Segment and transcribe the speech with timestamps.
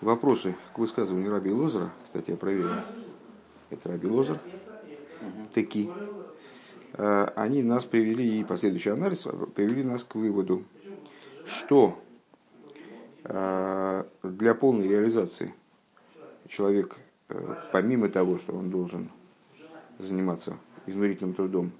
[0.00, 2.70] Вопросы к высказыванию Раби Лозера, кстати, я проверил.
[3.68, 4.38] Это Раби Лозер,
[5.52, 5.90] таки.
[6.92, 9.26] Э, они нас привели, и последующий анализ
[9.56, 10.62] привели нас к выводу,
[11.46, 11.98] что
[13.24, 15.52] э, для полной реализации
[16.48, 16.96] человек,
[17.28, 19.10] э, помимо того, что он должен
[19.98, 20.56] заниматься
[20.86, 21.72] изнурительным трудом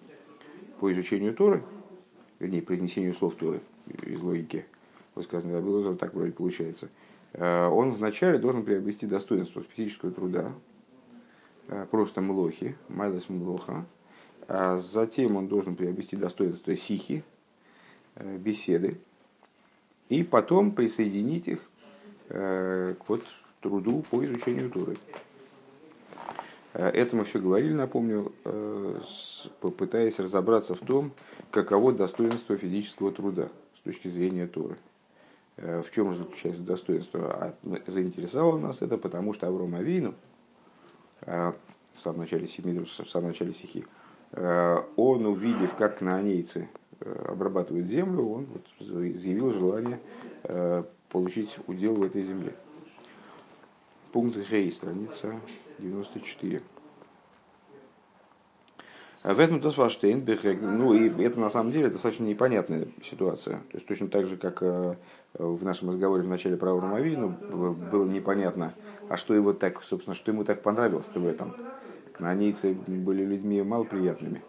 [0.80, 1.62] по изучению Торы,
[2.40, 3.60] вернее, произнесению слов Торы
[4.02, 4.66] из логики,
[5.14, 6.88] высказанной Раби так вроде получается–
[7.34, 10.52] он вначале должен приобрести достоинство физического труда,
[11.68, 13.84] э, просто млохи, майлес млоха,
[14.46, 17.22] а затем он должен приобрести достоинство сихи,
[18.14, 18.98] э, беседы,
[20.08, 21.60] и потом присоединить их
[22.28, 23.22] к вот
[23.62, 24.98] труду по изучению Туры.
[26.74, 28.32] Это мы все говорили, напомню,
[29.60, 31.12] попытаясь разобраться в том,
[31.50, 33.48] каково достоинство физического труда
[33.78, 34.76] с точки зрения Торы.
[35.58, 37.32] Э, в чем заключается достоинство?
[37.32, 37.54] А
[37.86, 40.14] заинтересовало нас это, потому что Авром Авину,
[41.22, 41.52] э,
[41.94, 43.84] в самом начале Семидрус, в самом начале стихи,
[44.32, 46.68] э, он, увидев, как кнаанейцы
[47.00, 48.48] обрабатывают землю, он
[48.80, 50.00] заявил желание
[51.10, 52.54] получить удел в этой земле.
[54.10, 55.40] Пункт Гей, страница
[55.78, 56.60] 94.
[59.22, 63.58] В этом то ну и это на самом деле достаточно непонятная ситуация.
[63.70, 64.60] То есть точно так же, как
[65.38, 67.28] в нашем разговоре в начале про Авраамовину
[67.90, 68.74] было непонятно,
[69.08, 71.54] а что его так, собственно, что ему так понравилось-то в этом.
[72.12, 74.42] Кнанийцы были людьми малоприятными.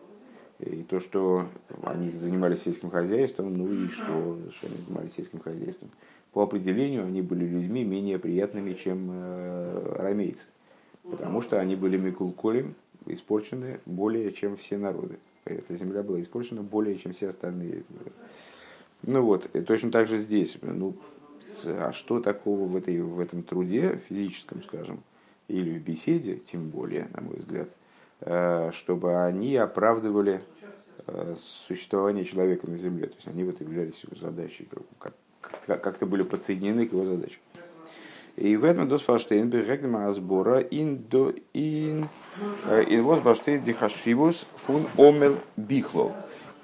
[0.59, 1.45] И то, что
[1.83, 5.89] они занимались сельским хозяйством, ну и что, что они занимались сельским хозяйством.
[6.33, 10.47] По определению они были людьми менее приятными, чем э, рамейцы.
[11.03, 15.17] Потому что они были микулколем, испорчены более, чем все народы.
[15.45, 17.83] Эта земля была испорчена более, чем все остальные
[19.03, 20.57] ну вот, точно так же здесь.
[20.61, 20.95] Ну,
[21.65, 25.01] а что такого в, этой, в этом труде физическом, скажем,
[25.47, 27.69] или в беседе, тем более, на мой взгляд,
[28.21, 30.41] э, чтобы они оправдывали
[31.07, 31.35] э,
[31.67, 33.07] существование человека на Земле.
[33.07, 34.67] То есть они вот являлись его задачей,
[35.65, 37.39] как-то были подсоединены к его задачам.
[38.35, 42.07] И в этом дос фаштейн берегнема сбора ин до ин
[42.67, 46.13] э, ин баштейн дихашивус фун омел бихлов.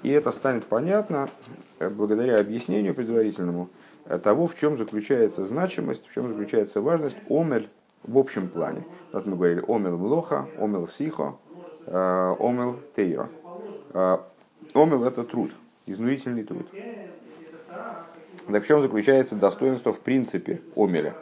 [0.02, 1.28] И это станет понятно
[1.78, 3.68] благодаря объяснению предварительному
[4.06, 7.68] э, того, в чем заключается значимость, в чем заключается важность омель
[8.02, 8.84] в общем плане.
[9.12, 11.36] Вот мы говорили омел млоха, омел сихо,
[11.86, 13.28] э, омел тейра.
[14.74, 15.52] Омел это труд,
[15.86, 16.66] изнурительный труд.
[18.46, 21.14] Так в чем заключается достоинство в принципе омеля?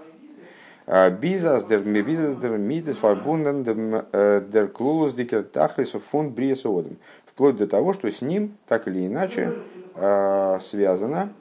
[0.87, 6.97] Бизас дер мебизас дер мидес фарбунден дер клулус дикер тахлис фон бриесоводом.
[7.27, 11.33] Вплоть до того, что с ним, так или иначе, Э, связана,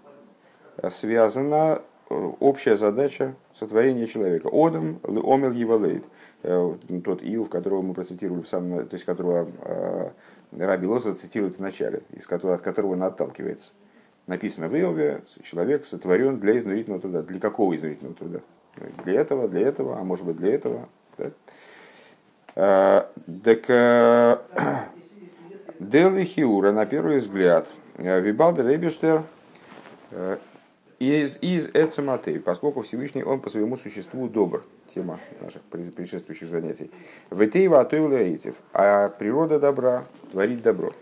[0.89, 4.49] связана э, общая задача сотворения человека.
[4.51, 6.03] Одам омел евалейт.
[6.43, 10.13] Э, тот Ил, которого мы процитировали в самом, то есть которого
[10.51, 13.71] Раби Лоза цитирует в начале, из которого, от которого он отталкивается.
[14.27, 17.21] Написано в Иове, человек сотворен для изнурительного труда.
[17.23, 18.39] Для какого изнурительного труда?
[19.03, 20.87] Для этого, для этого, а может быть для этого.
[21.17, 21.31] Да?
[23.43, 23.67] Так,
[25.79, 27.67] Делихиура, на первый взгляд,
[27.97, 29.23] Э, Вибалдер Эбиштер
[30.11, 30.37] э,
[30.99, 36.89] из, из Эцематей, поскольку Всевышний, он по своему существу добр, тема наших предшествующих занятий.
[37.29, 40.93] Ветеева Атойлаитев, а природа добра творит добро.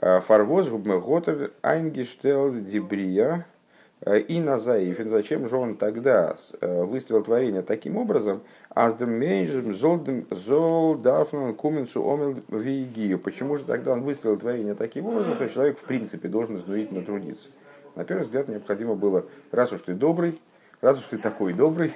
[0.00, 3.46] Э, Фарвоз Губмеготер Айнгештел Дебрия
[4.06, 5.10] и Назаифин.
[5.10, 8.42] Зачем же он тогда выстроил творение таким образом?
[8.70, 12.36] Аздермейнджем золдарфнан куменцу омел.
[13.18, 17.48] Почему же тогда он выстроил творение таким образом, что человек в принципе должен изнурительно трудиться?
[17.94, 20.40] На первый взгляд необходимо было, раз уж ты добрый,
[20.80, 21.92] раз уж ты такой добрый,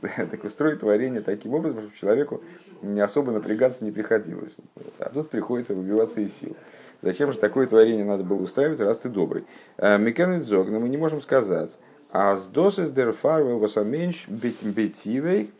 [0.16, 2.42] так устроить творение таким образом, чтобы человеку
[2.82, 4.54] не особо напрягаться не приходилось.
[4.98, 6.56] А тут приходится выбиваться из сил.
[7.02, 9.44] Зачем же такое творение надо было устраивать, раз ты добрый?
[9.78, 11.78] Э, Мекенет но мы не можем сказать.
[12.12, 15.52] А с досыс дерфарвы восаменш бетивей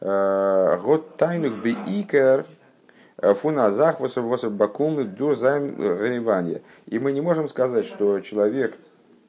[0.00, 2.46] Э, год тайнук би икер
[3.18, 6.62] э, фуназах бакум дурзайн реванье.
[6.86, 8.76] И мы не можем сказать, что человек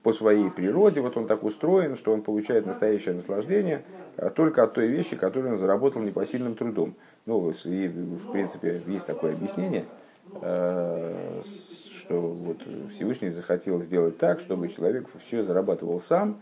[0.03, 3.83] по своей природе, вот он так устроен, что он получает настоящее наслаждение
[4.17, 6.95] э, только от той вещи, которую он заработал непосильным трудом.
[7.25, 9.85] Ну, и, в принципе, есть такое объяснение,
[10.33, 12.57] что вот
[12.95, 16.41] Всевышний захотел сделать так, чтобы человек все зарабатывал сам,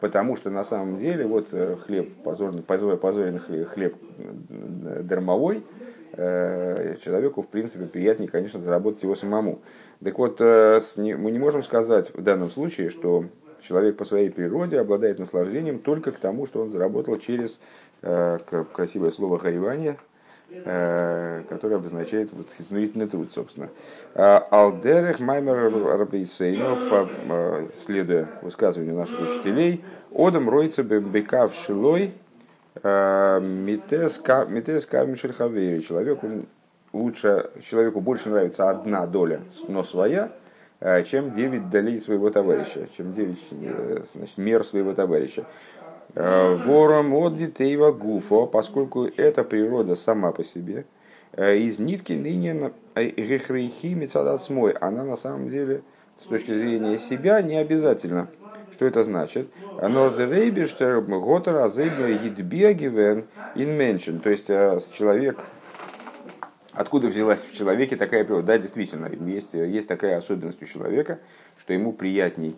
[0.00, 3.96] потому что на самом деле вот э, хлеб, позорный, позорный хлеб
[4.48, 5.64] дармовой,
[6.16, 9.60] человеку, в принципе, приятнее, конечно, заработать его самому.
[10.02, 13.24] Так вот, э, мы не можем сказать в данном случае, что
[13.62, 17.58] человек по своей природе обладает наслаждением только к тому, что он заработал через
[18.02, 18.38] э,
[18.72, 19.96] красивое слово «харивание»,
[20.50, 23.70] э, которое обозначает вот, изнурительный труд, собственно.
[24.14, 27.08] А, Алдерех Маймер Рабейсейнов,
[27.82, 29.82] следуя высказыванию наших учителей,
[30.12, 32.12] Одам Ройца Бекав Шилой,
[32.82, 35.80] Митес Камишель Хавери.
[35.80, 36.28] Человеку
[36.92, 40.32] лучше, человеку больше нравится одна доля, но своя,
[40.84, 45.46] Э, чем 9 долей своего товарища, чем 9 э, значит, мер своего товарища.
[46.14, 50.84] Э, вором от детей гуфо, поскольку эта природа сама по себе,
[51.36, 55.82] из нитки ныне гехрейхи мецадацмой, она на самом деле
[56.20, 58.28] с точки зрения себя не обязательно.
[58.74, 59.48] Что это значит?
[59.80, 63.22] Нордерейберштер готер азейбер гидбегивен
[63.54, 64.18] инменшен.
[64.18, 64.48] То есть
[64.92, 65.38] человек
[66.72, 68.48] Откуда взялась в человеке такая природа?
[68.48, 71.20] Да, действительно, есть, есть такая особенность у человека,
[71.56, 72.56] что ему приятней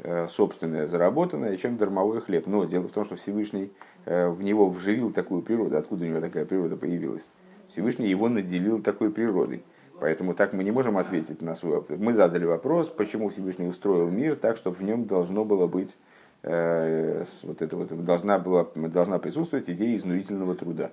[0.00, 2.46] э, собственное заработанное, чем дармовой хлеб.
[2.46, 3.72] Но дело в том, что Всевышний
[4.04, 5.78] э, в него вживил такую природу.
[5.78, 7.26] Откуда у него такая природа появилась?
[7.70, 9.64] Всевышний его наделил такой природой.
[10.04, 11.98] Поэтому так мы не можем ответить на свой вопрос.
[11.98, 15.96] Мы задали вопрос, почему Всевышний устроил мир так, чтобы в нем должно было быть
[16.42, 20.90] э, вот это вот, должна, была, должна присутствовать идея изнурительного труда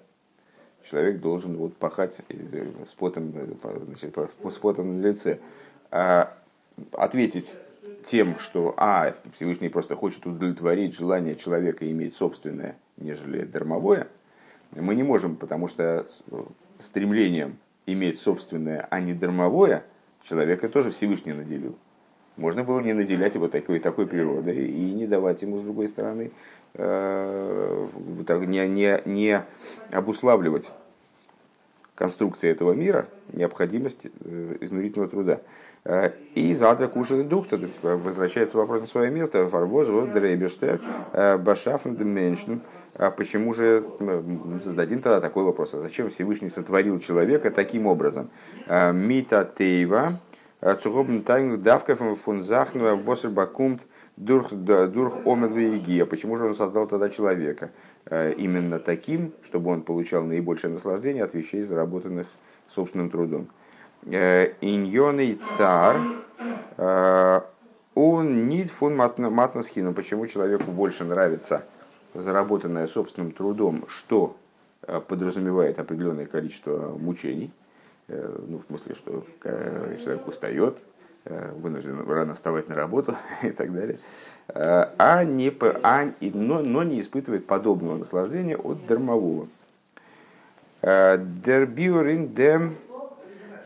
[0.89, 3.47] человек должен вот пахать э, с потом, э,
[3.85, 4.15] значит,
[4.45, 5.39] с потом на лице.
[5.91, 6.31] А
[6.93, 7.57] ответить
[8.05, 14.07] тем, что а, Всевышний просто хочет удовлетворить желание человека иметь собственное, нежели дармовое,
[14.71, 16.07] мы не можем, потому что
[16.79, 17.57] стремлением
[17.93, 19.83] иметь собственное, а не дармовое,
[20.23, 21.75] человека тоже Всевышний наделил.
[22.37, 26.31] Можно было не наделять его такой, такой природой и не давать ему, с другой стороны,
[26.73, 27.87] э,
[28.47, 29.43] не, не, не
[29.91, 30.71] обуславливать
[31.95, 35.41] конструкции этого мира необходимость э, изнурительного труда.
[35.83, 39.47] Э, и задра кушает дух, то есть возвращается вопрос на свое место.
[39.49, 40.79] Фарвоз, Дрейберштер,
[41.13, 42.59] Башафн, Деменшн.
[42.95, 43.83] А почему же,
[44.63, 48.29] зададим тогда такой вопрос, а зачем Всевышний сотворил человека таким образом?
[48.67, 50.19] Мита Тейва,
[50.61, 53.81] Цухобн Тайнг Давков фун Захнува Босербакумт
[54.17, 56.05] Дурх Омедвеегия.
[56.05, 57.71] Почему же он создал тогда человека?
[58.05, 62.27] Э, именно таким, чтобы он получал наибольшее наслаждение от вещей, заработанных
[62.67, 63.47] собственным трудом.
[64.05, 65.97] Э, иньоный цар,
[66.77, 67.41] э,
[67.95, 69.93] он нит фун матнасхину.
[69.93, 71.65] Почему человеку больше нравится
[72.13, 74.35] заработанное собственным трудом, что
[75.07, 77.51] подразумевает определенное количество мучений,
[78.07, 80.79] ну, в смысле, что человек устает,
[81.25, 83.99] вынужден рано вставать на работу и так далее.
[84.53, 85.53] Э, а не,
[85.83, 89.47] а, но, но не испытывает подобного наслаждения от дармового.
[90.81, 92.75] Э, Дербиурин дем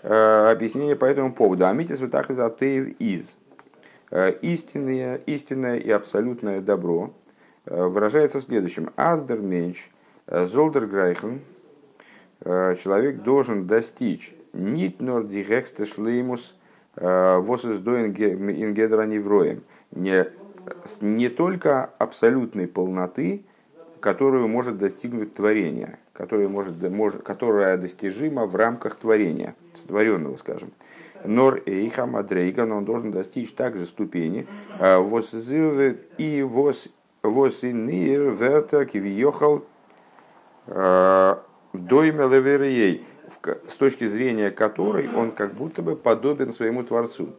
[0.03, 1.65] э, объяснение по этому поводу.
[1.65, 2.39] Амитис так из
[2.99, 3.35] из.
[4.41, 7.11] Истинное, истинное и абсолютное добро
[7.65, 8.89] выражается в следующем.
[8.95, 9.89] Аздер менч,
[10.27, 11.41] золдер грайхен,
[12.43, 16.55] человек должен достичь нит нор дирекста шлеймус
[16.95, 19.63] восыз доин ингедра невроем.
[19.91, 20.27] Не
[21.01, 23.43] не только абсолютной полноты,
[23.99, 30.71] которую может достигнуть творение, которая, может, может, которая достижима в рамках творения, сотворенного, скажем.
[31.23, 34.45] Нор Эйхам Адрейган, он должен достичь также ступени
[34.79, 34.99] а,
[36.17, 36.89] и вос
[37.29, 39.65] восинир вертер кивиехал
[40.67, 43.05] а, доймелеверей,
[43.67, 47.29] с точки зрения которой он как будто бы подобен своему Творцу.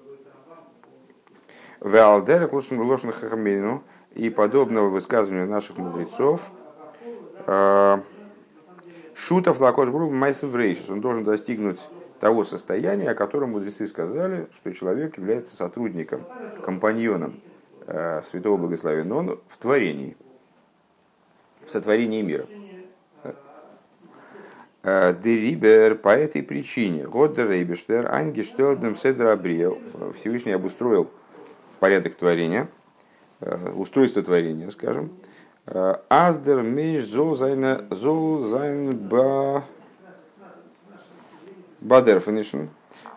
[1.80, 3.82] Валдерах лошен хахамину
[4.14, 6.49] и подобного высказывания наших мудрецов.
[7.46, 7.99] Э,
[9.14, 10.54] Шутов лакош брук майсов
[10.88, 11.80] Он должен достигнуть
[12.20, 16.22] того состояния, о котором мудрецы сказали, что человек является сотрудником,
[16.64, 17.40] компаньоном
[17.87, 20.16] святого благословения, но он в творении,
[21.66, 22.47] в сотворении мира.
[24.88, 29.37] Э, Дерибер по этой причине, Годдер Рейбештер, Ангештелдем Седра
[30.16, 31.11] Всевышний обустроил
[31.81, 32.69] порядок творения,
[33.40, 35.11] э, устройство творения, скажем.
[35.66, 39.64] Э, Аздер мейш зол зайн ба
[41.81, 42.66] бадерфанишн,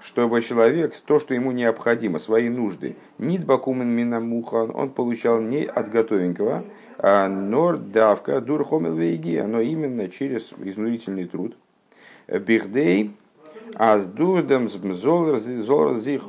[0.09, 5.91] чтобы человек то, что ему необходимо, свои нужды, нит бакумен минамухан, он получал не от
[5.91, 6.63] готовенького,
[6.97, 11.55] а нор давка дурхомел вейги, но именно через изнурительный труд.
[12.27, 13.11] Бихдей
[13.75, 16.23] а с дурдом зих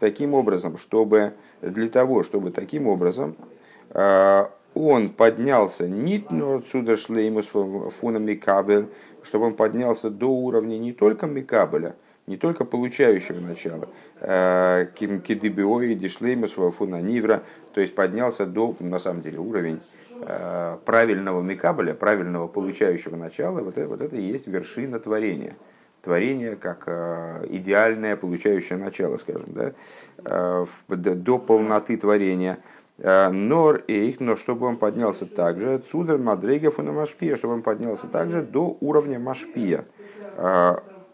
[0.00, 3.36] таким образом, чтобы для того, чтобы таким образом
[3.90, 8.86] а, он поднялся нит отсюда шлеймус фуна микабель,
[9.22, 11.94] чтобы он поднялся до уровня не только микабеля,
[12.26, 13.88] не только получающего начала,
[14.20, 17.42] э, кидыбиои, дишлеймус, фунанивра,
[17.74, 19.80] то есть поднялся до, на самом деле, уровень
[20.20, 25.54] э, правильного микабеля, правильного получающего начала, вот это, вот это и есть вершина творения.
[26.02, 32.58] Творение как э, идеальное получающее начало, скажем, да, до полноты творения.
[32.98, 38.06] Нор и их, но чтобы он поднялся также, цудер мадрегев и машпия, чтобы он поднялся
[38.06, 39.86] также до уровня машпия.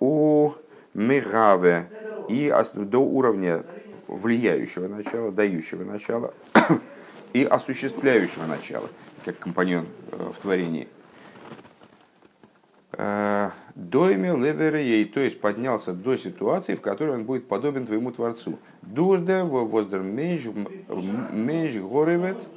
[0.00, 0.53] У
[0.99, 1.88] мегаве
[2.28, 3.64] и до уровня
[4.09, 6.35] влияющего начала, дающего начала
[7.33, 8.88] и осуществляющего начала,
[9.25, 10.88] как компаньон э, в творении.
[12.93, 18.59] Э, Дойме леверей, то есть поднялся до ситуации, в которой он будет подобен твоему Творцу.
[18.83, 20.47] Дурде воздер меньш
[21.75, 22.49] горевет,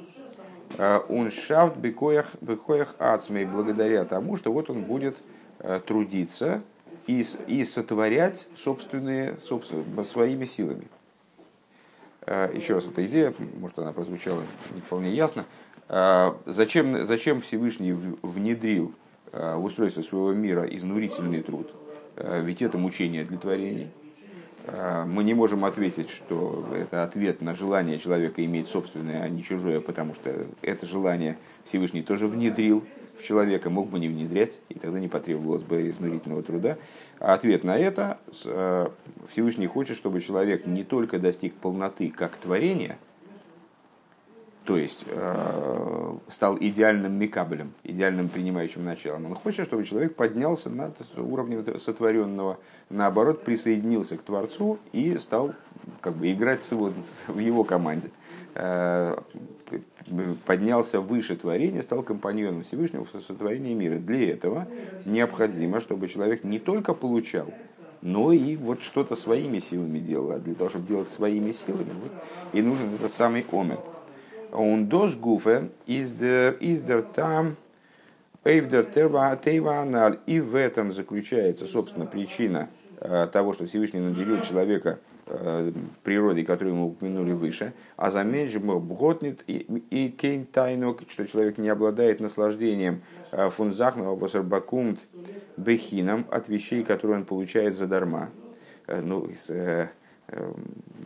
[1.08, 5.16] он шафт бекоях ацмей, благодаря тому, что вот он будет
[5.60, 6.60] э, трудиться
[7.06, 10.86] и, и сотворять собственные, собственные, своими силами.
[12.26, 14.42] Э, еще раз, эта идея, может, она прозвучала
[14.74, 15.44] не вполне ясно.
[15.88, 18.94] Э, зачем, зачем Всевышний внедрил
[19.32, 21.72] в устройство своего мира изнурительный труд?
[22.16, 23.88] Ведь это мучение для творений.
[25.06, 29.80] Мы не можем ответить, что это ответ на желание человека иметь собственное, а не чужое,
[29.80, 32.84] потому что это желание Всевышний тоже внедрил
[33.22, 36.78] человека мог бы не внедрять, и тогда не потребовалось бы изнурительного труда.
[37.18, 38.88] А ответ на это э,
[39.30, 42.98] Всевышний хочет, чтобы человек не только достиг полноты как творения,
[44.64, 49.26] то есть э, стал идеальным микабелем, идеальным принимающим началом.
[49.26, 55.54] Он хочет, чтобы человек поднялся над уровнем сотворенного, наоборот, присоединился к Творцу и стал
[56.00, 58.10] как бы играть в его команде.
[58.54, 59.18] Э,
[60.46, 63.98] поднялся выше творения, стал компаньоном Всевышнего в сотворении мира.
[63.98, 64.66] Для этого
[65.04, 67.52] необходимо, чтобы человек не только получал,
[68.00, 70.32] но и вот что-то своими силами делал.
[70.32, 72.12] А для того, чтобы делать своими силами, вот,
[72.52, 73.78] и нужен этот самый омен.
[74.52, 77.56] Он дос гуфе из дер там
[78.44, 80.18] эйвдер тейваналь.
[80.26, 82.68] И в этом заключается, собственно, причина
[83.32, 84.98] того, что Всевышний наделил человека
[85.34, 85.70] Э,
[86.02, 92.18] природой, которую мы упомянули выше, а заменьше бготнит и кейн тайнок, что человек не обладает
[92.18, 95.00] наслаждением э, фунзахного восарбакумт
[95.56, 98.30] бехином от вещей, которые он получает задарма.
[98.88, 99.90] Э, ну, с,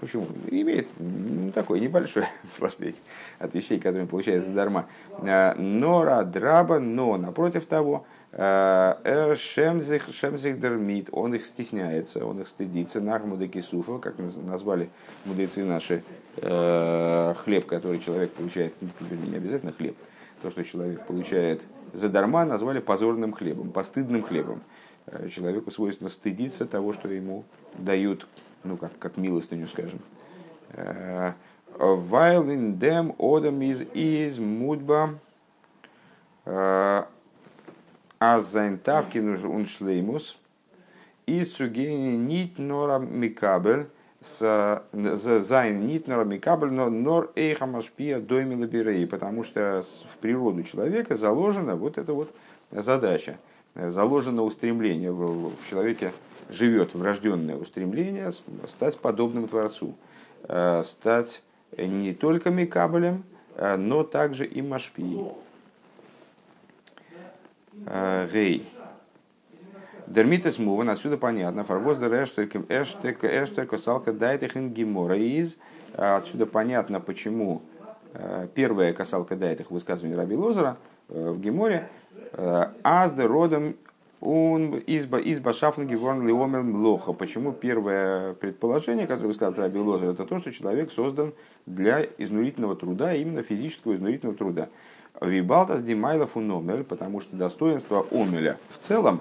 [0.01, 0.27] Почему?
[0.51, 3.01] Имеет ну, такое небольшое наслаждение
[3.39, 4.87] от вещей, которые он получает задарма.
[5.19, 13.01] Нора драба, но напротив того, Шемзих, шемзих дермит, он их стесняется, он их стыдится.
[13.01, 14.91] Нахмуда кисуфа, как назвали
[15.25, 16.05] мудрецы наши,
[16.37, 18.91] э, хлеб, который человек получает, ну,
[19.27, 19.97] не обязательно хлеб,
[20.43, 21.63] то, что человек получает
[21.95, 24.61] задарма, назвали позорным хлебом, постыдным хлебом.
[25.07, 27.45] Э, человеку свойственно стыдиться того, что ему
[27.79, 28.27] дают,
[28.65, 30.01] ну, как, как милостыню, скажем.
[31.79, 35.15] Вайлин дем одам из из мудба
[38.19, 40.39] а зайнтавкин уншлеймус
[41.27, 43.87] и цугени нит нора микабель
[44.21, 50.63] с зайн нит нора микабель но нор эйха машпия доймила бирей, потому что в природу
[50.63, 52.35] человека заложена вот эта вот
[52.71, 53.39] задача,
[53.75, 56.13] заложено устремление в человеке
[56.49, 58.33] живет врожденное устремление
[58.69, 59.95] стать подобным Творцу,
[60.45, 61.43] э, стать
[61.77, 63.25] не только Микабелем,
[63.57, 65.33] э, но также и Машпией.
[68.33, 68.65] Гей.
[70.07, 71.65] Дермитес муван, отсюда понятно.
[71.65, 75.59] Фарвоз дер эштек косалка дайтехен гемора из.
[75.95, 77.63] Отсюда понятно, почему
[78.13, 80.77] э, первая касалка дайтех высказывания Раби Лозера
[81.09, 81.89] э, в Геморе.
[82.33, 83.77] Э, Аз де родом
[84.21, 87.13] он изба изба шафнги ворн лиомел млоха.
[87.13, 91.33] Почему первое предположение, которое высказал Раби Лозер, это то, что человек создан
[91.65, 94.69] для изнурительного труда, именно физического изнурительного труда.
[95.21, 99.21] Вибалтас Димайлов Уномель, потому что достоинство Омеля в целом,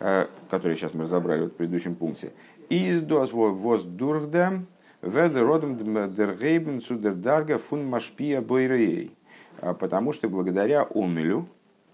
[0.00, 2.32] э, которое сейчас мы разобрали в предыдущем пункте,
[2.68, 4.66] из дос воздургдем
[5.02, 9.14] ведер родом дергейбен судердарга фун машпия бойрей.
[9.60, 11.46] А потому что благодаря Омелю,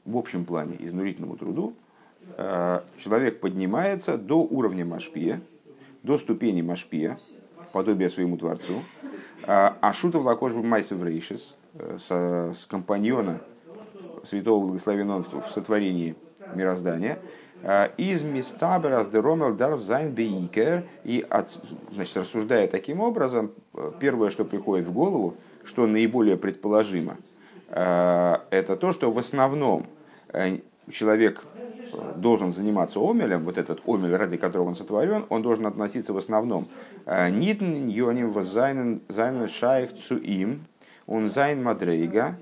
[0.05, 1.75] в общем плане, изнурительному труду,
[2.37, 5.41] э, человек поднимается до уровня машпия,
[6.03, 7.19] до ступени машпия,
[7.73, 8.83] подобия своему Творцу,
[9.47, 13.41] а, а шута в лакош майсов рейшис, с, с компаньона
[14.25, 16.15] святого благословенного в сотворении
[16.55, 17.19] мироздания,
[17.63, 21.59] а, из места раздеромел даров зайн бейкер и от,
[21.93, 23.53] значит, рассуждая таким образом,
[23.99, 25.35] первое, что приходит в голову,
[25.65, 27.19] что наиболее предположимо,
[27.69, 29.87] а, это то, что в основном
[30.29, 30.59] э,
[30.91, 31.45] человек
[32.17, 36.69] должен заниматься омелем, вот этот омель, ради которого он сотворен, он должен относиться в основном
[37.07, 37.91] нитн
[38.45, 40.65] зайнен зайнен шайх цуим,
[41.11, 42.39] он зайн мадрейга,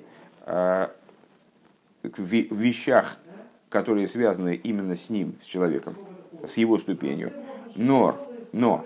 [0.47, 0.93] в
[2.05, 3.17] вещах,
[3.71, 5.97] которые связаны именно с ним, с человеком,
[6.47, 7.33] с его ступенью.
[7.75, 8.17] Но,
[8.53, 8.85] но,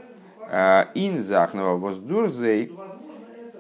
[0.94, 2.72] ин захнова воздурзей,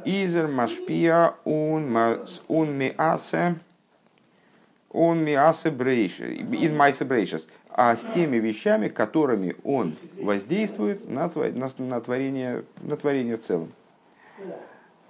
[0.04, 3.56] изер машпия ун миасе,
[4.90, 11.30] он миасе брейшес, из майсе брейшес, а с теми вещами, которыми он воздействует на,
[11.78, 13.72] на, творение, на творение в целом.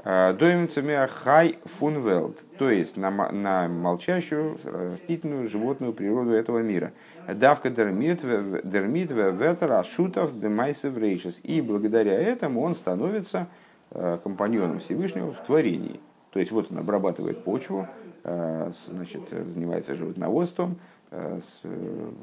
[0.05, 6.93] Доймцами хай фунвелд, то есть на, на молчащую, растительную, животную природу этого мира.
[7.29, 8.21] Давка дермит
[8.65, 11.39] дермит ветера шутов бемайсев рейшес.
[11.45, 13.47] И благодаря этому он становится
[13.93, 16.01] э, компаньоном Всевышнего в творении.
[16.33, 17.87] То есть вот он обрабатывает почву,
[18.25, 20.81] э, значит, занимается животноводством,
[21.13, 21.39] э,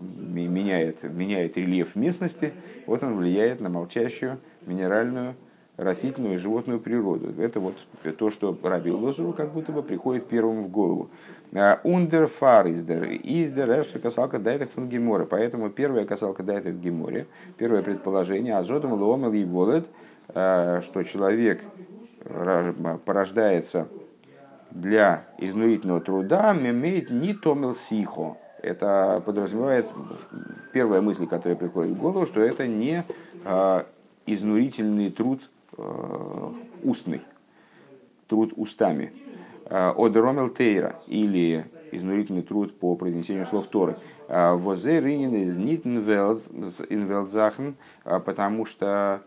[0.02, 2.52] меняет, меняет рельеф местности,
[2.88, 5.36] вот он влияет на молчащую минеральную
[5.80, 7.34] растительную и животную природу.
[7.42, 7.76] Это вот
[8.18, 11.10] то, что Раби Лозеру как будто бы приходит первым в голову.
[11.84, 15.26] Ундер фар издер, издер эшер касалка дайтек фун гемора.
[15.26, 19.88] Поэтому первая касалка дайтек в геморе, первое предположение, азотом ломел и волет,
[20.30, 21.62] а, что человек
[23.06, 23.88] порождается
[24.72, 28.38] для изнурительного труда, мемеет не томил сихо.
[28.62, 29.86] Это подразумевает,
[30.74, 33.06] первая мысль, которая приходит в голову, что это не
[33.46, 33.86] а,
[34.26, 35.50] изнурительный труд
[36.84, 37.22] устный,
[38.28, 39.12] труд устами.
[39.70, 43.98] Э, Одеромел Тейра или изнурительный труд по произнесению слов Торы.
[44.28, 47.74] Э, Возе Ринин из Нитенвелдзахн,
[48.04, 49.22] потому что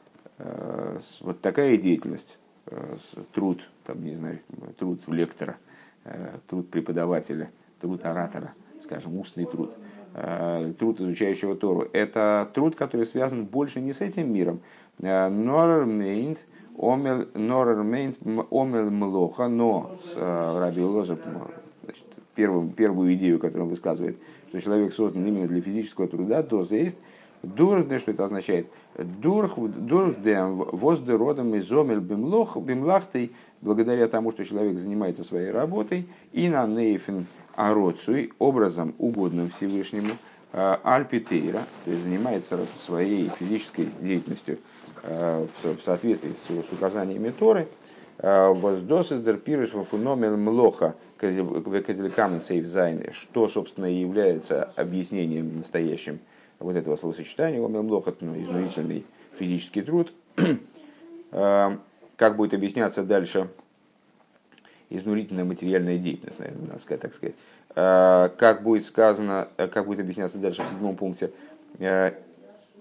[1.20, 2.36] вот такая деятельность,
[3.32, 4.40] труд, там, не знаю,
[4.76, 5.56] труд лектора,
[6.48, 9.72] труд преподавателя, труд оратора, скажем, устный труд,
[10.78, 14.62] труд изучающего Тору, это труд, который связан больше не с этим миром,
[15.02, 16.38] Норрмейнт,
[16.76, 18.18] Норрмейнт,
[18.50, 21.18] Омел Млоха, но с э, Раби Лозер,
[22.34, 24.16] первую, первую идею, которую он высказывает,
[24.48, 26.98] что человек создан именно для физического труда, то есть
[27.42, 28.68] Дурдем, что это означает?
[28.96, 36.66] Дурдем возде родом из омель бимлахтой, благодаря тому, что человек занимается своей работой, и на
[36.68, 37.26] нейфен
[37.56, 40.10] ароцуй, образом угодным Всевышнему,
[40.52, 47.68] э, альпитейра, то есть занимается своей физической деятельностью Э, в соответствии с указаниями Торы,
[48.18, 56.20] э, воздос из дерпирыш фуномен млоха казелькамен сейф зайн, что, собственно, и является объяснением настоящим
[56.58, 59.04] вот этого словосочетания, омел млоха, ну, изнурительный
[59.36, 60.12] физический труд,
[61.32, 61.76] э,
[62.16, 63.48] как будет объясняться дальше?
[64.90, 67.34] Изнурительная материальная деятельность, наверное, надо сказать, так сказать.
[67.74, 71.30] Как будет сказано, как будет объясняться дальше в седьмом пункте,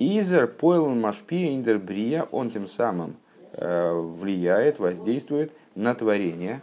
[0.04, 3.18] Изер пойлн машпи индер брия, он тем самым
[3.54, 6.62] э, влияет, воздействует на творение.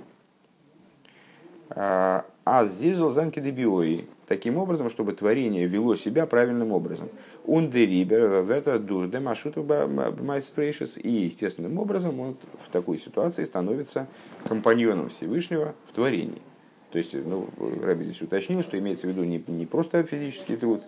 [1.71, 2.25] А
[2.65, 4.07] зизл занки дебиои.
[4.27, 7.11] Таким образом, чтобы творение вело себя правильным образом.
[7.45, 10.99] Ундерибер, вета дурде, машуту майспрейшис.
[10.99, 14.09] И естественным образом он в такой ситуации становится
[14.49, 16.43] компаньоном Всевышнего в творении.
[16.91, 17.49] То есть, ну,
[17.83, 20.83] Раби здесь уточнил, что имеется в виду не, не просто физический труд,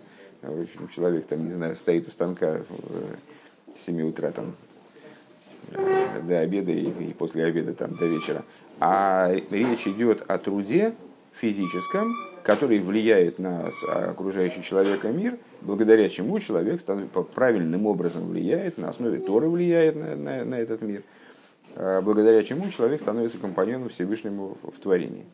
[0.93, 2.61] человек там, не знаю, стоит у станка
[3.75, 4.55] с 7 утра там
[5.71, 8.43] э, до обеда и, и после обеда там до вечера.
[8.79, 10.93] А речь идет о труде
[11.33, 12.11] физическом,
[12.43, 13.69] который влияет на
[14.09, 16.81] окружающий человека мир, благодаря чему человек
[17.35, 21.03] правильным образом влияет, на основе Торы влияет на, на, на этот мир,
[21.75, 25.25] а благодаря чему человек становится компаньоном Всевышнему в творении.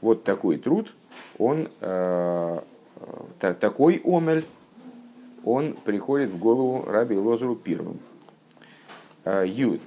[0.00, 0.94] Вот такой труд,
[1.38, 2.60] он э,
[3.38, 4.44] такой омель,
[5.44, 8.00] он приходит в голову Раби Лозеру первым.
[9.24, 9.80] А, Юд.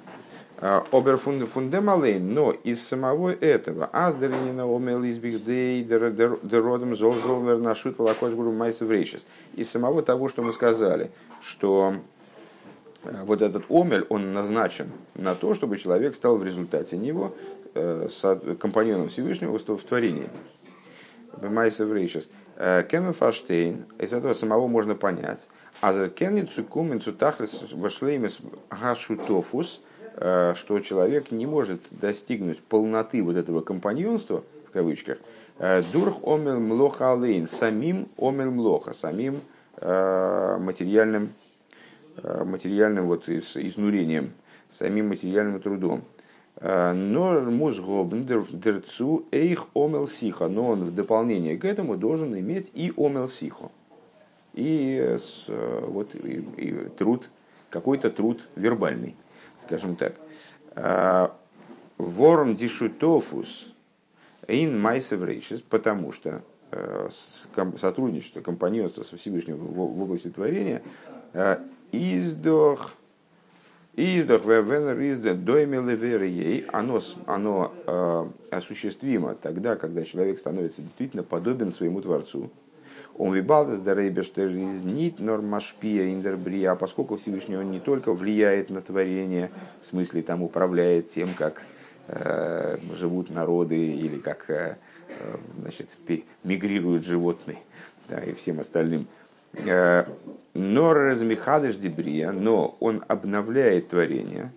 [0.60, 9.28] А, Оберфундемалейн, но из самого этого, аздернина омел избихдей деродом золзолвер нашут волокошгуру майсеврейшес.
[9.56, 11.94] Из самого того, что мы сказали, что
[13.04, 17.36] а, вот этот омель, он назначен на то, чтобы человек стал в результате него
[17.76, 18.08] э,
[18.60, 20.28] компаньоном Всевышнего в творении.
[21.42, 22.30] Майсев Рейшес.
[22.56, 25.48] Э, Кемен Фаштейн, из этого самого можно понять.
[25.80, 28.40] А за Кенни Цукумен Цутахлес Вашлеймес
[28.72, 29.82] Гашутофус,
[30.16, 35.20] э, что человек не может достигнуть полноты вот этого компаньонства, в кавычках,
[35.60, 39.42] э, Дурх омел млоха алейн, самим омел млоха, самим
[39.80, 41.34] материальным,
[42.24, 44.34] материальным вот изнурением,
[44.70, 46.02] самим материальным трудом.
[46.62, 50.48] Но музгобн дерцу эйх омел сиха.
[50.48, 53.70] Но он в дополнение к этому должен иметь и омел сихо.
[54.58, 55.18] и,
[55.48, 57.30] вот, и, и труд,
[57.70, 59.16] какой-то труд вербальный,
[59.64, 60.16] скажем так.
[61.98, 63.72] Ворон дишутофус
[64.48, 66.42] ин майсеврейшис, потому что
[67.78, 70.82] сотрудничество, компаньонство со Всевышним в области творения
[71.92, 72.94] издох
[74.00, 82.00] Издох венер издох доймелеверей, оно, оно э, осуществимо тогда, когда человек становится действительно подобен своему
[82.02, 82.52] Творцу.
[83.18, 89.50] Он вибалдес дарейбештер изнит нормашпия индербрия, поскольку Всевышний он не только влияет на творение,
[89.82, 91.64] в смысле там управляет тем, как
[92.08, 94.76] э, живут народы или как э,
[95.60, 95.88] значит,
[96.44, 97.58] мигрируют животные
[98.08, 104.52] да, и всем остальным, Э, но размихадыш дебрия, но он обновляет творение.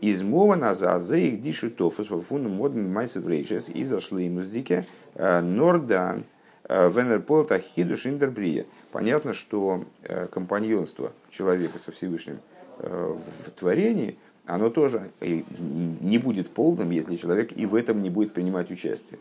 [0.00, 5.40] Из мова назад за их дишутов фуну моден майсов рейшес и зашли ему сдике э,
[5.40, 6.24] нордан
[6.64, 8.66] э, венерпол тахидуш индербрия.
[8.92, 9.84] Понятно, что
[10.30, 12.38] компаньонство человека со Всевышним
[12.78, 18.70] в творении, оно тоже не будет полным, если человек и в этом не будет принимать
[18.70, 19.18] участие.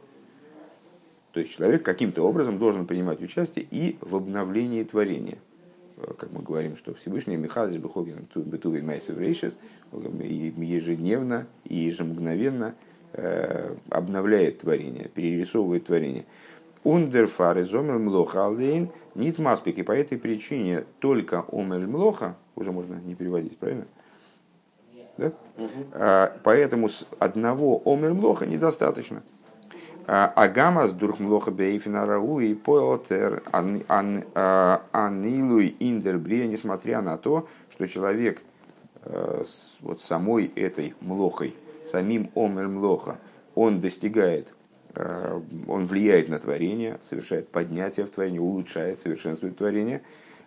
[1.34, 5.40] То есть человек каким-то образом должен принимать участие и в обновлении творения.
[5.98, 9.58] Э, как мы говорим, что Всевышний Михалыч Бехогин Бетуви Майсев Рейшес
[9.92, 12.76] ежедневно и ежемгновенно
[13.14, 16.26] э, обновляет творение, перерисовывает творение.
[16.84, 19.80] Ундерфар из омел млоха алдейн нит маспик.
[19.80, 23.86] И по этой причине только омель млоха, уже можно не переводить, правильно?
[25.18, 25.32] Да?
[25.58, 26.40] Угу.
[26.44, 29.24] Поэтому с одного омель млоха недостаточно.
[30.06, 38.42] Агамас дурхмлоха бейфина рау и поэлтер а, анилуй индербрия, несмотря на то, что человек
[39.04, 43.18] э, с вот самой этой млохой, самим омер млоха,
[43.56, 44.54] он достигает,
[44.96, 50.02] э, он влияет на творение, совершает поднятие в творении, улучшает, совершенствует творение.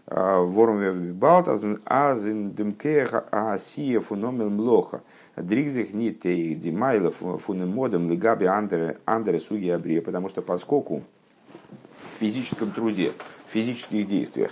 [0.07, 5.03] А, Ворм балт азин демкеха асия фуномел млоха–
[5.37, 11.03] Дригзих не димайлов фунемодом лигаби андере андере суги абрия, потому что поскольку
[12.14, 13.12] в физическом труде,
[13.47, 14.51] в физических действиях,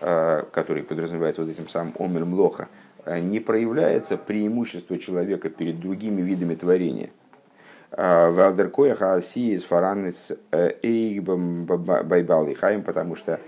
[0.00, 2.68] э, которые подразумеваются вот этим самым омер млоха,
[3.04, 7.10] э, не проявляется преимущество человека перед другими видами творения.
[7.92, 13.38] Э, Валдеркоя хааси из фаранец эйгбам байбал хаим, потому что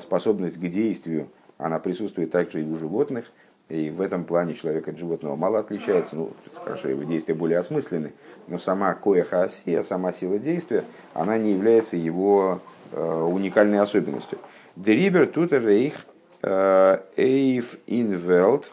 [0.00, 3.26] способность к действию, она присутствует также и у животных–
[3.68, 6.16] и в этом плане человек от животного мало отличается.
[6.16, 8.12] Ну, хорошо, его действия более осмысленны.
[8.48, 12.60] Но сама коеха асия, сама сила действия, она не является его
[12.92, 14.38] э, уникальной особенностью.
[14.76, 15.94] Дрибер тут рейх
[16.42, 18.70] э, эйф инвелт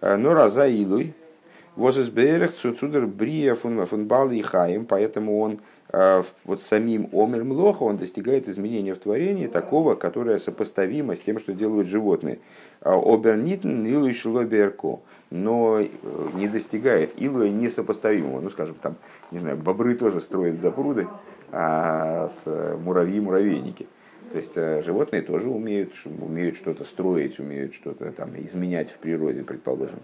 [0.00, 1.14] э, но раза илуй
[1.74, 5.60] возесберех цуцудер брия фун фун и хаим, поэтому он
[5.92, 11.52] вот самим Омер Млоха он достигает изменения в творении такого, которое сопоставимо с тем, что
[11.52, 12.38] делают животные.
[12.80, 15.88] А Обернитн Илу Шлоберко, но э,
[16.34, 18.40] не достигает Илуя несопоставимого.
[18.40, 18.96] Ну, скажем, там,
[19.30, 21.06] не знаю, бобры тоже строят запруды,
[21.52, 23.86] а с э, муравьи муравейники.
[24.32, 29.42] То есть э, животные тоже умеют, умеют что-то строить, умеют что-то там изменять в природе,
[29.42, 29.98] предположим.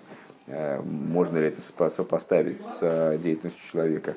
[0.48, 4.14] Можно ли это сопоставить с деятельностью человека?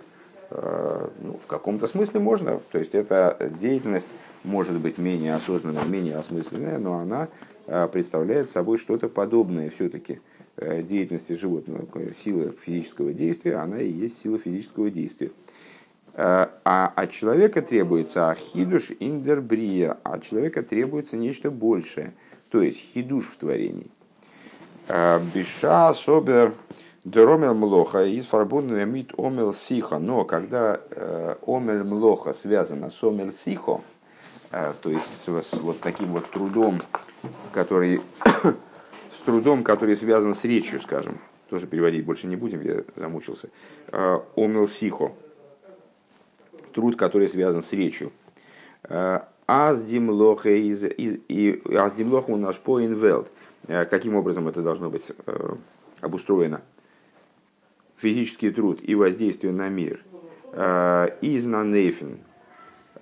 [0.51, 2.59] Ну, в каком-то смысле можно.
[2.71, 4.07] То есть эта деятельность
[4.43, 7.29] может быть менее осознанная, менее осмысленная, но она
[7.67, 10.21] а представляет собой что-то подобное все-таки
[10.57, 11.87] э, деятельности животного.
[12.13, 15.31] Сила физического действия, она и есть сила физического действия.
[16.13, 22.13] А, а от человека требуется ахидуш индербрия, от человека требуется нечто большее,
[22.49, 23.87] то есть хидуш в творении.
[24.87, 26.53] А, Биша собер
[27.05, 29.99] Деромел млоха из фарбунного мит омел сиха.
[29.99, 33.81] Но когда э, омел млоха связано с омел сихо,
[34.51, 36.79] а, то есть с вот таким вот трудом,
[37.53, 38.01] который,
[39.11, 43.49] с трудом, который связан с речью, скажем, тоже переводить больше не будем, я замучился,
[43.89, 45.11] а, омел сихо,
[46.73, 48.11] труд, который связан с речью.
[49.45, 53.29] Аздимлоха из и аздимлоха у нас по инвелт.
[53.67, 55.11] Каким образом это должно быть
[56.01, 56.61] обустроено?
[57.97, 60.01] Физический труд и воздействие на мир.
[61.21, 62.19] Из нанефин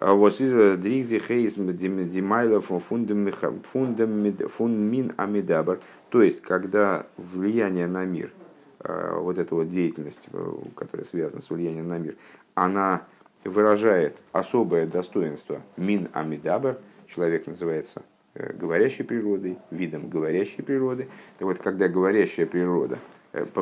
[0.03, 5.79] а вот из дригзи хейс димайлов фундам мин амидабр.
[6.09, 8.33] То есть, когда влияние на мир,
[8.81, 12.17] а, вот эта вот деятельность, э, которая связана с влиянием на мир,
[12.53, 13.03] она
[13.45, 18.01] выражает особое достоинство мин амидабр, человек называется
[18.33, 21.07] э, говорящей природой, видом говорящей природы.
[21.39, 22.99] Так вот, когда говорящая природа,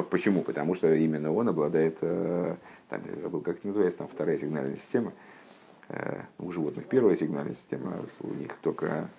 [0.10, 0.42] почему?
[0.42, 5.14] Потому что именно он обладает, там, я забыл, как это называется, там вторая сигнальная система,
[5.94, 9.10] Э, у животных первая сигнальная система, у них только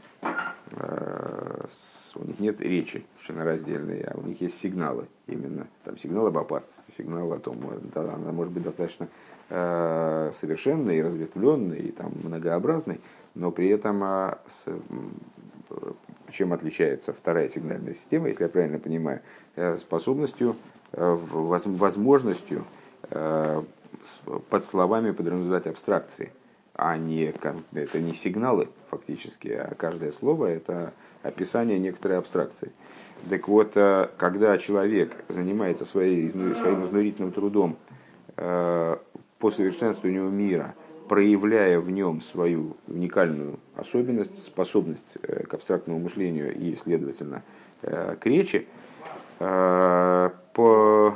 [2.15, 5.67] у них нет речи членораздельной, а у них есть сигналы именно.
[5.85, 7.59] Там сигнал об опасности, сигнал о том,
[7.95, 9.09] да, она может быть достаточно
[9.51, 13.03] э, совершенной, разветвленной и там, многообразной,
[13.35, 14.67] но при этом а, с,
[16.33, 19.21] чем отличается вторая сигнальная система, если я правильно понимаю,
[19.57, 20.57] э, способностью,
[20.93, 22.65] э, возможностью
[23.11, 23.63] э,
[24.51, 26.33] под словами подразумевать абстракции,
[26.75, 27.33] а не,
[27.75, 30.93] это не сигналы фактически, а каждое слово это
[31.23, 32.73] описание некоторой абстракции.
[33.29, 33.75] Так вот,
[34.17, 37.77] когда человек занимается своей, своим изнурительным трудом
[38.35, 40.75] по совершенствованию мира,
[41.13, 47.43] проявляя в нем свою уникальную особенность, способность э, к абстрактному мышлению и, следовательно,
[47.83, 48.67] э, к речи,
[49.39, 51.15] э, по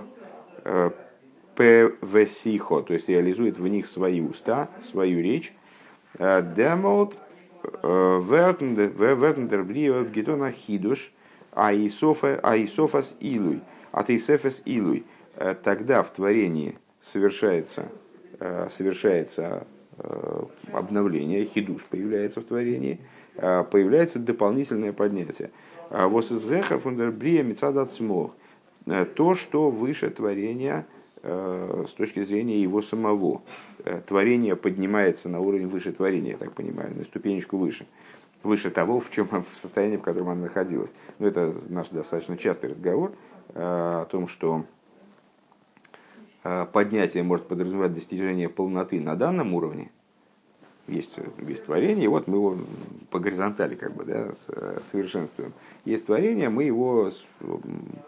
[1.54, 5.54] ПВСИХО, то есть реализует в них свои уста, свою речь,
[6.18, 7.16] демолт
[7.62, 11.10] вертендер брио гидона хидуш
[11.52, 15.06] аисофас илуй, атейсефес илуй.
[15.62, 17.88] Тогда в творении совершается,
[18.70, 19.66] совершается
[20.72, 22.98] обновление, хидуш появляется в творении,
[23.36, 25.50] э, появляется дополнительное поднятие.
[25.90, 28.34] А вот из греха фундербрия мецадат смог.
[28.86, 30.86] Э, то, что выше творения
[31.22, 33.42] с точки зрения его самого.
[34.06, 37.86] Творение поднимается на уровень выше творения, я так понимаю, на ступенечку выше.
[38.44, 40.94] Выше того, в, чем, в состоянии, в котором оно находилось.
[41.18, 43.10] Но это наш достаточно частый разговор
[43.54, 44.75] о том, что Э,
[46.72, 49.90] поднятие может подразумевать достижение полноты на данном уровне,
[50.88, 51.14] есть,
[51.46, 52.58] есть творение, и вот мы его
[53.10, 54.32] по горизонтали как бы, да,
[54.90, 55.52] совершенствуем.
[55.84, 57.10] Есть творение, мы его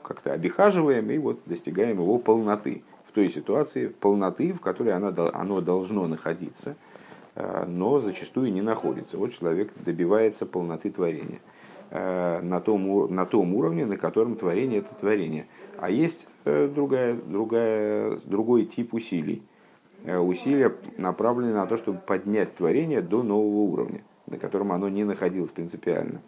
[0.03, 2.83] как-то обихаживаем и вот достигаем его полноты.
[3.09, 6.77] В той ситуации полноты, в которой оно, оно должно находиться,
[7.35, 9.17] э, но зачастую не находится.
[9.17, 11.41] Вот человек добивается полноты творения
[11.91, 15.47] на том, на том уровне, на котором творение это творение.
[15.79, 19.43] А есть э, другая, другая, другой тип усилий.
[20.05, 25.05] Э, усилия направлены на то, чтобы поднять творение до нового уровня, на котором оно не
[25.05, 26.21] находилось принципиально.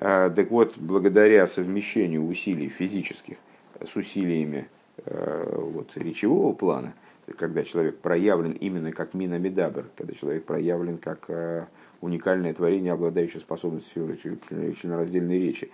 [0.00, 3.36] Э, так вот, благодаря совмещению усилий физических
[3.84, 4.68] с усилиями
[5.04, 6.94] вот, речевого плана,
[7.36, 11.68] когда человек проявлен именно как минамидабр, когда человек проявлен как
[12.00, 15.70] уникальное творение, обладающее способностью членораздельной речи,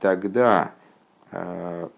[0.00, 0.72] тогда
[1.32, 1.88] Э,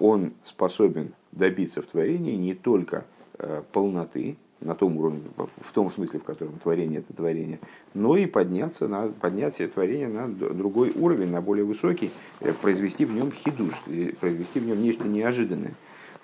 [0.00, 3.04] он способен добиться в творении не только
[3.38, 7.58] э, полноты, на том уровне, в том смысле, в котором творение это творение,
[7.92, 12.10] но и подняться на, поднять творение на другой уровень, на более высокий,
[12.40, 13.82] э, произвести в нем хидуш,
[14.20, 15.74] произвести в нем нечто неожиданное.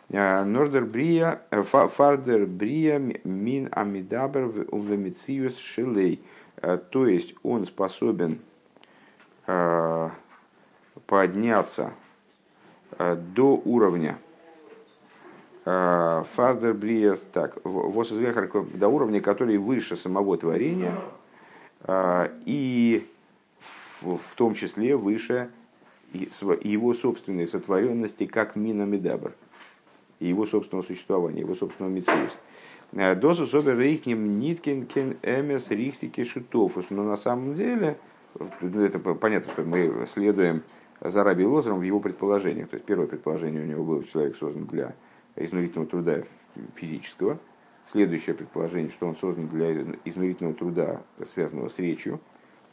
[0.09, 6.21] Нордер брия, фардер брия мин амидабер в шилей.
[6.61, 8.39] То есть он способен
[11.07, 11.93] подняться
[12.99, 14.19] Э, до уровня
[15.65, 21.01] э, Фардер Бриес, так, Восозвехар до уровня, который выше самого творения,
[21.85, 23.09] э, и
[24.03, 25.51] в, том числе выше
[26.13, 29.33] его собственной сотворенности, как Мина Медабр,
[30.19, 32.33] его собственного существования, его собственного Мициус.
[32.93, 34.89] Досу собер рейхнем ниткин
[35.23, 36.87] эмес рихтики шутофус.
[36.91, 37.97] Но на самом деле,
[38.61, 40.63] это понятно, что мы следуем
[41.01, 42.69] за Раби Лозером в его предположениях.
[42.69, 44.95] То есть первое предположение у него было, что человек создан для
[45.37, 46.23] изнурительного труда
[46.75, 47.39] физического.
[47.87, 49.73] Следующее предположение, что он создан для
[50.05, 52.21] изнурительного труда, связанного с речью.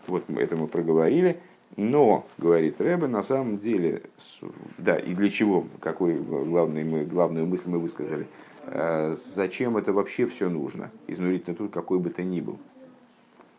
[0.08, 1.40] Вот это мы проговорили.
[1.76, 4.04] Но, говорит Рэбе, на самом деле,
[4.78, 8.26] да, и для чего, какой главный мы, главную мысль мы высказали, э,
[9.16, 12.60] зачем это вообще все нужно, изнурительный труд какой бы то ни был.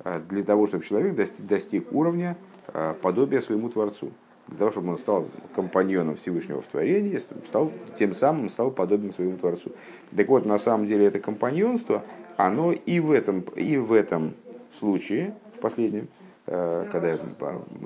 [0.04, 2.36] Э, для того, чтобы человек достиг, уровня
[2.68, 4.12] э, подобия своему Творцу
[4.48, 9.36] для того, чтобы он стал компаньоном Всевышнего в творении, стал, тем самым стал подобен своему
[9.36, 9.72] Творцу.
[10.16, 12.02] Так вот, на самом деле это компаньонство,
[12.38, 14.34] оно и в этом, и в этом
[14.78, 16.08] случае, в последнем,
[16.46, 17.18] э, когда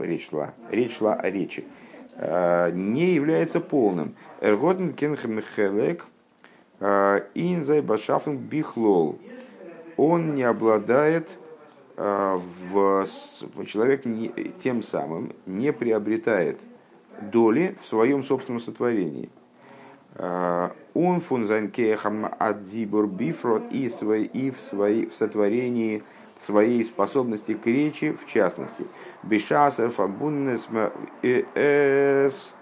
[0.00, 1.64] речь шла, речь шла о речи,
[2.14, 4.14] э, не является полным.
[4.40, 6.11] Эрготен кенхемхелек э,
[6.82, 9.18] инзай башафен бихлол.
[9.96, 11.28] Он не обладает
[11.96, 12.40] Э,
[12.70, 13.06] в,
[13.66, 16.58] человек не, тем самым не приобретает
[17.20, 19.30] доли в своем собственном сотворении.
[20.94, 26.02] Он фунзанкехам адзибур бифрот и, свой, и в, своей, в сотворении
[26.38, 28.84] своей способности к речи, в частности.
[29.22, 30.68] Бешасер фабуннес
[31.22, 32.54] эс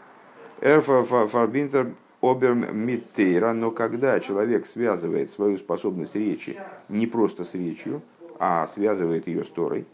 [0.60, 8.02] фарбинтер обермиттейра, но когда человек связывает свою способность речи не просто с речью,
[8.38, 9.86] а связывает ее с Торой.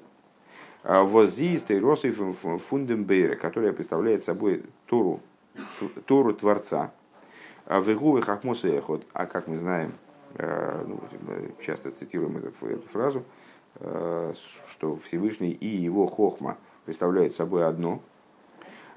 [0.85, 5.21] Воззи Тейросой Фундембейра, которая представляет собой Тору,
[6.07, 6.93] Тору Творца.
[7.67, 9.95] В Игуве Хахмоса Эхот, а как мы знаем,
[10.39, 13.25] ну, мы часто цитируем эту, эту фразу,
[14.71, 18.01] что Всевышний и его Хохма представляют собой одно.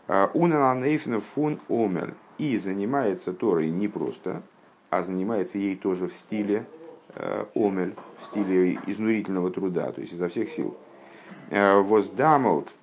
[0.08, 2.14] Унананейфна фун омель.
[2.40, 4.42] И занимается Торой не просто,
[4.90, 6.66] а занимается ей тоже в стиле
[7.54, 10.76] омель, в стиле изнурительного труда, то есть изо всех сил.
[11.52, 12.74] Воздамалт,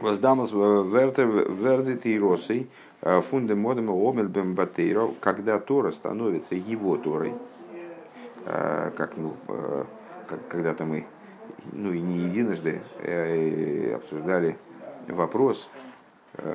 [0.00, 2.68] воздамалт верзит и росой,
[3.00, 7.32] фунде модем омель бембатейро, когда Тора становится его Торой,
[8.44, 9.34] как, ну,
[10.26, 11.06] как когда-то мы,
[11.72, 12.80] ну и не единожды,
[13.94, 14.56] обсуждали
[15.06, 15.70] вопрос,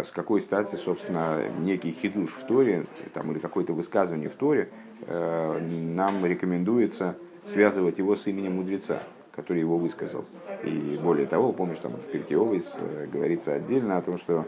[0.03, 4.69] с какой стати, собственно, некий хидуш в Торе, там, или какое-то высказывание в Торе,
[5.07, 7.15] нам рекомендуется
[7.45, 9.01] связывать его с именем мудреца,
[9.35, 10.25] который его высказал.
[10.63, 12.77] И более того, помнишь, там в Перкиовис
[13.11, 14.45] говорится отдельно о том, что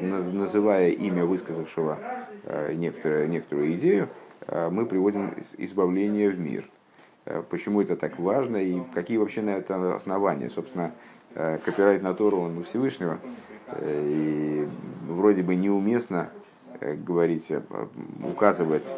[0.00, 1.98] называя имя высказавшего
[2.72, 4.08] некоторую, некоторую идею,
[4.70, 6.68] мы приводим избавление в мир.
[7.50, 10.50] Почему это так важно и какие вообще на это основания?
[10.50, 10.92] Собственно,
[11.34, 13.20] копирайт на Тору он Всевышнего,
[13.80, 14.66] и
[15.08, 16.30] вроде бы неуместно
[16.80, 17.52] говорить,
[18.28, 18.96] указывать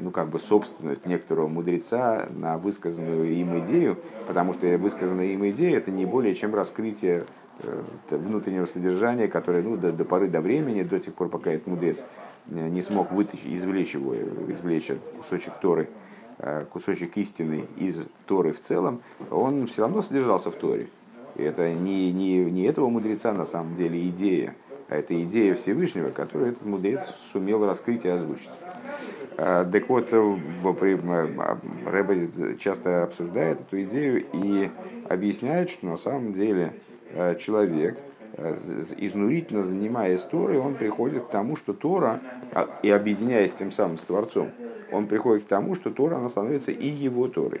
[0.00, 5.76] ну, как бы собственность некоторого мудреца на высказанную им идею, потому что высказанная им идея
[5.76, 7.24] это не более чем раскрытие
[8.10, 12.02] внутреннего содержания, которое ну, до, до поры до времени, до тех пор, пока этот мудрец
[12.46, 14.14] не смог вытащить, извлечь его,
[14.48, 15.88] извлечь кусочек Торы,
[16.72, 17.96] кусочек истины из
[18.26, 20.88] Торы в целом, он все равно содержался в Торе.
[21.36, 24.54] Это не, не, не этого мудреца на самом деле идея,
[24.88, 27.00] а это идея Всевышнего, которую этот мудрец
[27.32, 28.50] сумел раскрыть и озвучить.
[29.36, 30.12] Так вот,
[31.86, 34.68] Рэбе часто обсуждает эту идею и
[35.08, 36.74] объясняет, что на самом деле
[37.38, 37.98] человек,
[38.96, 42.20] изнурительно занимаясь Торой, он приходит к тому, что Тора,
[42.82, 44.50] и объединяясь тем самым с Творцом,
[44.92, 47.60] он приходит к тому, что Тора, она становится и его Торой.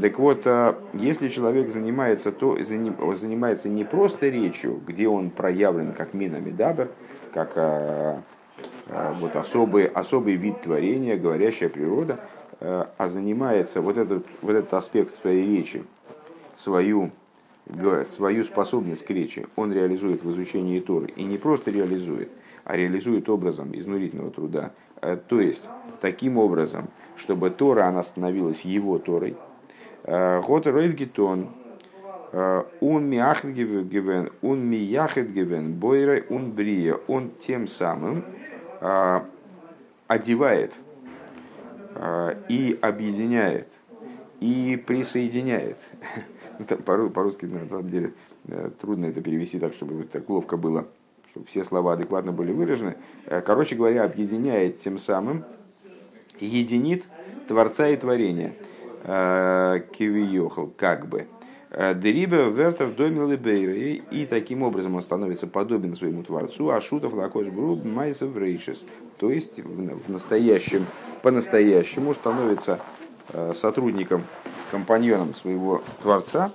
[0.00, 0.46] Так вот,
[0.92, 2.58] если человек занимается, то,
[3.14, 6.90] занимается не просто речью, где он проявлен как минами дабер,
[7.32, 8.22] как
[9.20, 12.18] вот особый, особый вид творения, говорящая природа,
[12.60, 15.84] а занимается вот этот, вот этот аспект своей речи,
[16.56, 17.10] свою,
[18.04, 21.12] свою способность к речи, он реализует в изучении Торы.
[21.16, 22.30] И не просто реализует,
[22.64, 24.72] а реализует образом изнурительного труда.
[25.28, 25.68] То есть,
[26.00, 29.36] таким образом, чтобы Тора, она становилась его Торой.
[30.04, 31.48] Гот Ройв Гитон,
[32.32, 38.24] он мияхет гивен, он мияхет гивен, бойрой он брия, он тем самым
[38.80, 39.26] а,
[40.08, 40.72] одевает
[41.94, 43.68] а, и объединяет
[44.40, 45.76] и присоединяет.
[46.84, 48.12] По-русски, на самом деле,
[48.48, 50.86] э, трудно это перевести так, чтобы так ловко было,
[51.30, 52.96] чтобы все слова адекватно были выражены.
[53.26, 55.44] Э, короче говоря, объединяет тем самым,
[56.40, 57.04] единит
[57.48, 58.54] Творца и Творения.
[59.04, 61.26] Э, Кивиохал, как бы.
[61.94, 67.46] Дерибе вертер домил и и таким образом он становится подобен своему Творцу, а шутов лакош
[67.46, 68.84] бруб майсов рейшис.
[69.16, 70.84] То есть в настоящем,
[71.22, 72.78] по-настоящему становится
[73.54, 74.24] сотрудником,
[74.70, 76.52] компаньоном своего Творца,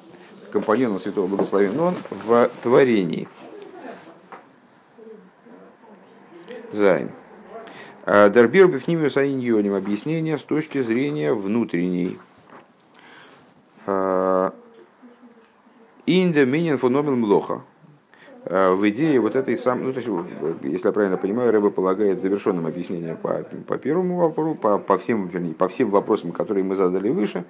[0.52, 3.28] компаньоном Святого Благословенного в творении.
[6.72, 7.12] Зайн.
[8.06, 9.74] Дербир Бифнимиус Аиньоним.
[9.74, 12.20] Объяснение с точки зрения внутренней.
[16.06, 17.64] Инде минин феномен млоха.
[18.50, 20.10] Э, в идее вот этой самой, ну, то есть,
[20.64, 25.28] если я правильно понимаю, Рэба полагает завершенным объяснение по, по первому вопросу, по, по, всем,
[25.28, 27.44] вернее, по всем вопросам, которые мы задали выше,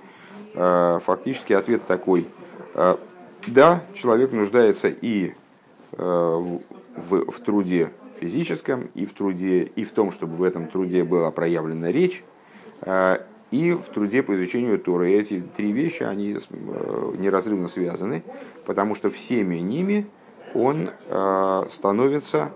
[0.55, 2.27] э, фактически ответ такой.
[2.73, 2.95] Э,
[3.45, 5.33] да, человек нуждается и
[5.91, 6.59] в,
[6.95, 11.31] в, в труде физическом, и в труде, и в том, чтобы в этом труде была
[11.31, 12.23] проявлена речь,
[13.51, 15.11] и в труде по изучению Торы.
[15.11, 18.23] Эти три вещи, они э, неразрывно связаны,
[18.65, 20.07] потому что всеми ними
[20.57, 22.51] он э, становится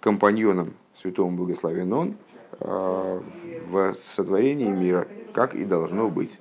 [0.00, 2.16] компаньоном святого благословен он
[2.60, 3.20] э,
[3.68, 6.38] в сотворении мира, как и должно быть.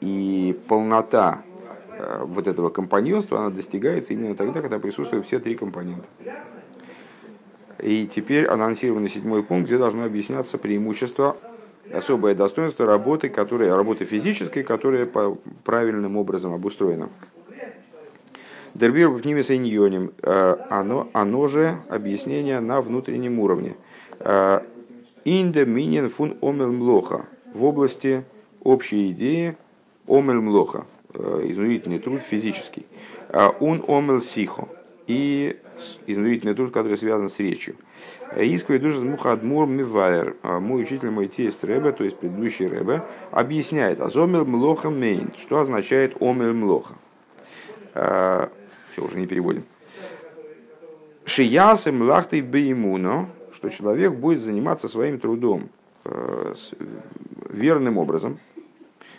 [0.00, 1.40] И полнота
[2.20, 6.06] вот этого компаньонства, она достигается именно тогда, когда присутствуют все три компонента.
[7.80, 11.36] И теперь анонсированный седьмой пункт, где должно объясняться преимущество
[11.92, 17.08] особое достоинство работы, которая, работы физической, которая по правильным образом обустроена.
[18.78, 19.50] Дербир в ними с
[20.70, 23.74] оно, оно же объяснение на внутреннем уровне.
[24.20, 24.60] Э,
[25.24, 28.24] Инде минин фун омел млоха в области
[28.62, 29.56] общей идеи
[30.06, 32.86] омел млоха, изнурительный труд физический.
[33.60, 34.68] Он омел сихо.
[35.08, 35.56] И
[36.06, 37.76] изнурительный труд, который связан с речью.
[38.36, 40.36] Исквей душа мухадмур мивайер.
[40.42, 46.20] Мой учитель, мой тесть Рэбе, то есть предыдущий Рэбе, объясняет азомел млоха мейн, что означает
[46.20, 46.94] омел млоха.
[48.98, 49.64] Все, уже не переводим.
[51.24, 55.68] Шиясы млахтой беймуно, что человек будет заниматься своим трудом
[56.04, 56.54] э,
[57.48, 58.38] верным образом,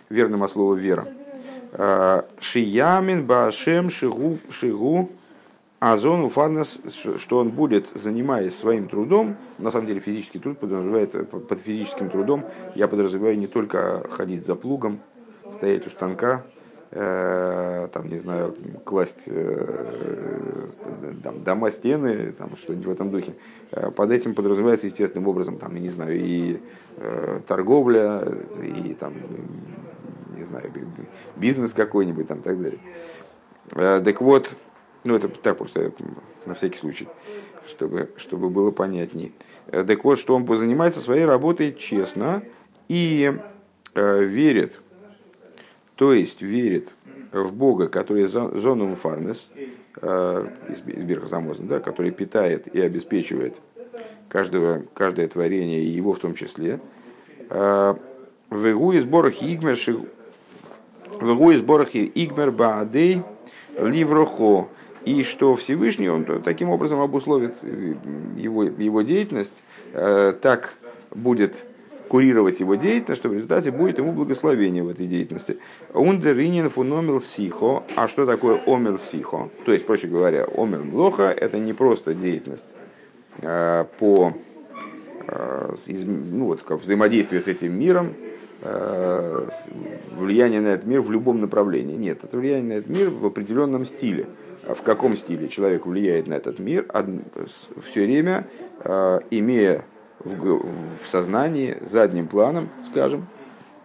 [0.10, 1.08] верным от слова вера.
[1.72, 5.12] Э, Шиямин башем шигу, шигу
[5.80, 6.82] азону фарнас,
[7.18, 12.44] что он будет, занимаясь своим трудом, на самом деле физический труд подразумевает, под физическим трудом
[12.76, 15.00] я подразумеваю не только ходить за плугом,
[15.54, 16.59] стоять у станка, Э,
[16.92, 20.70] там, не знаю, класть э,
[21.24, 23.34] там, дома, стены, там, что-нибудь в этом духе.
[23.72, 26.60] Э, под этим подразумевается естественным образом, там, я не знаю, и
[27.48, 28.24] торговля,
[28.62, 29.14] и там,
[30.36, 30.72] не знаю,
[31.38, 32.80] бизнес какой-нибудь, там, так далее.
[34.04, 34.54] Так вот,
[35.04, 35.94] ну это так просто
[36.46, 37.08] на всякий случай,
[37.68, 39.32] чтобы, чтобы было понятнее.
[39.68, 42.44] Так вот, что он занимается своей работой честно
[42.90, 43.34] и
[43.94, 44.82] э, верит,
[46.00, 46.94] то есть верит
[47.34, 49.52] в Бога, который зоном фарнес,
[50.02, 53.58] э, из Бирхазамоза, да, который питает и обеспечивает
[54.30, 56.80] каждого, каждое творение, и его в том числе,
[57.50, 57.96] э,
[58.50, 59.78] в игу из борохи игмер
[61.20, 63.22] в игу из борохи игмер баадей
[63.78, 64.70] ливрохо,
[65.04, 67.96] и что Всевышний, он таким образом обусловит э,
[68.38, 70.76] его, его деятельность, так
[71.14, 71.66] будет
[72.10, 75.58] курировать его деятельность, что в результате будет ему благословение в этой деятельности.
[75.94, 77.84] Ундеринин фуномил сихо.
[77.96, 79.50] А что такое омел сихо?
[79.66, 82.76] То есть, проще говоря, омел млоха– это не просто деятельность
[83.42, 84.34] э, по
[85.28, 85.74] э,
[86.06, 88.14] ну, вот, как взаимодействию с этим миром,
[88.64, 89.48] э,
[90.18, 91.96] влияние на этот мир в любом направлении.
[91.96, 94.26] Нет, это влияние на этот мир в определенном стиле.
[94.68, 96.86] А в каком стиле человек влияет на этот мир,
[97.82, 98.46] все время
[99.32, 99.84] имея
[100.20, 100.62] в,
[101.04, 103.28] в сознании, задним планом, скажем,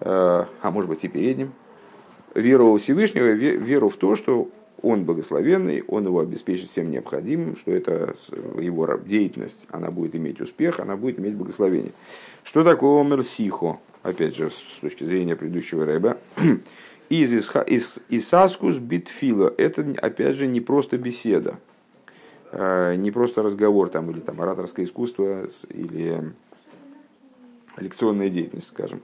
[0.01, 1.53] э, а может быть и передним,
[2.35, 4.49] веру во Всевышнего, веру в то, что
[4.83, 8.15] он благословенный, он его обеспечит всем необходимым, что это
[8.61, 11.93] его деятельность, она будет иметь успех, она будет иметь благословение.
[12.43, 13.79] Что такое омер сихо?
[14.03, 16.19] Опять же, с точки зрения предыдущего рэба.
[17.09, 17.33] Из
[18.09, 19.53] Исаскус битфила.
[19.57, 21.59] Это, опять же, не просто беседа.
[22.57, 26.33] Э, не просто разговор там, или там, ораторское искусство, или
[27.77, 29.03] лекционная деятельность, скажем,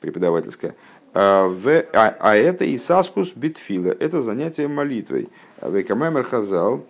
[0.00, 0.74] преподавательская.
[1.14, 5.28] А, в, а, а это Исаскус битфила, это занятие молитвой.
[5.62, 6.84] Векамемер хазал,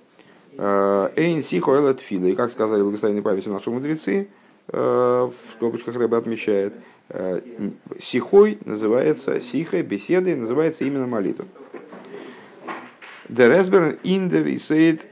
[0.56, 2.24] э, эйн сихо элат фила.
[2.24, 4.28] И как сказали благословенные памяти наши мудрецы,
[4.68, 6.72] э, в скобочках Рэба отмечает,
[7.98, 11.46] сихой называется, сихой, беседой называется именно молитва.
[13.30, 15.06] Дересберн индер и сейд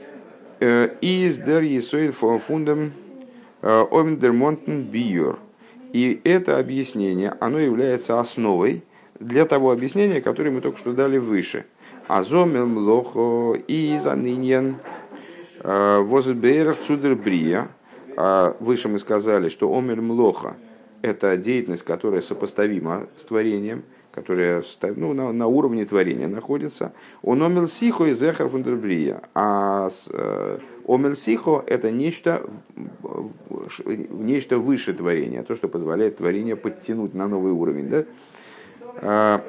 [0.60, 2.92] из дер есоид фундам
[3.62, 5.38] омдермонтен биюр.
[5.92, 8.82] И это объяснение, оно является основой
[9.18, 11.64] для того объяснения, которое мы только что дали выше.
[12.06, 14.76] Азомел млохо и заныньен
[15.62, 17.68] возберах цудер брия.
[18.60, 20.56] Выше мы сказали, что омер млоха–
[21.02, 23.82] это деятельность, которая сопоставима с творением–
[24.16, 24.64] которая
[24.96, 26.92] ну, на, на уровне творения находится.
[27.22, 29.20] Он омел сихо и зехар фундербрия.
[29.34, 32.48] А э, омел сихо– это нечто,
[34.10, 37.90] нечто выше творения, то, что позволяет творение подтянуть на новый уровень.
[37.90, 38.04] Да?
[39.02, 39.44] А,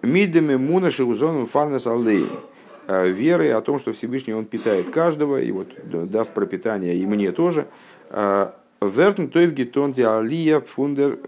[0.00, 1.86] Мидами муна шиузоном фарнес.
[1.86, 5.68] А, верой о том, что Всевышний Он питает каждого, и вот
[6.10, 7.66] даст пропитание и мне тоже.
[8.08, 11.18] А, Вертн тойв гетон диалия фундер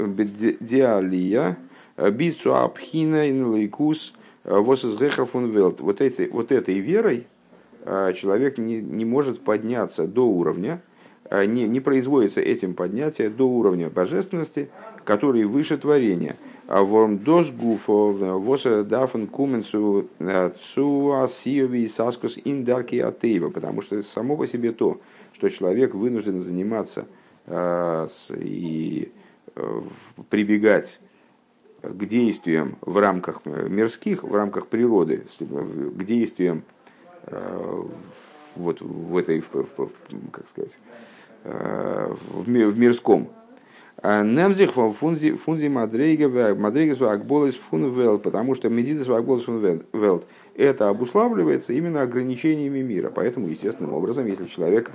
[0.60, 1.58] диалия
[2.08, 5.80] Бицу Абхина Инлайкус Восизгехафун Велт.
[5.80, 7.26] Вот, этой, вот этой верой
[7.84, 10.82] э, человек не, не может подняться до уровня,
[11.28, 14.70] э, не, не производится этим поднятие до уровня божественности,
[15.04, 16.36] который выше творения.
[16.68, 24.36] А ворм дос гуфо воса дафен куменцу э, цуасиови саскус индарки атеева, потому что само
[24.36, 25.00] по себе то,
[25.34, 27.06] что человек вынужден заниматься
[28.36, 29.10] и
[30.28, 31.00] прибегать
[31.82, 36.62] к действиям в рамках э, мирских, в рамках природы, к действиям
[37.26, 37.82] э,
[38.56, 39.42] вот в этой,
[40.32, 40.78] как сказать,
[41.44, 43.28] э, в, в мирском.
[44.02, 50.24] Немзих фунди фунди мадрейга мадрейга акболес фун потому что медидас акболес фун велт
[50.56, 53.10] это обуславливается именно ограничениями мира.
[53.14, 54.90] Поэтому, естественным образом, если человек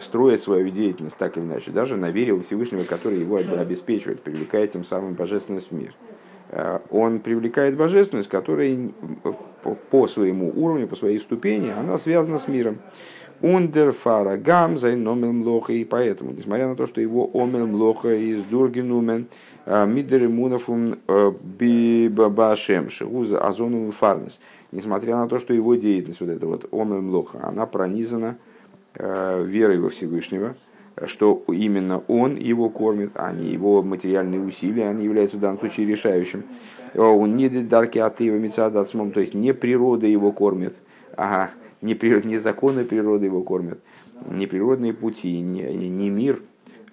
[0.00, 4.72] строит свою деятельность так или иначе, даже на вере во Всевышнего, который его обеспечивает, привлекает
[4.72, 5.94] тем самым божественность в мир.
[6.90, 8.90] он привлекает божественность, которая
[9.90, 12.78] по своему уровню, по своей ступени, она связана с миром.
[13.42, 18.14] Ундер фара гам зай номер млоха, и поэтому, несмотря на то, что его омер млоха
[18.14, 19.26] из дургенумен
[19.66, 20.96] мидер мунафум
[21.58, 24.40] бибабашем шигуза азонум фарнес,
[24.72, 28.38] несмотря на то, что его деятельность, вот эта вот омер млоха, она пронизана
[28.98, 30.56] верой во Всевышнего,
[31.04, 35.86] что именно он его кормит, а не его материальные усилия, они являются в данном случае
[35.86, 36.44] решающим.
[36.94, 40.76] Он не дарки атеева мецадацмом, то есть не природа его кормит,
[41.16, 41.50] ага,
[41.82, 43.80] не, природ, не законы природы его кормят,
[44.30, 46.40] не природные пути, не, не мир,